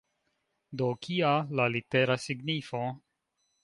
Do, 0.81 0.87
kia 1.07 1.31
la 1.61 1.69
litera 1.77 2.19
signifo? 2.27 2.85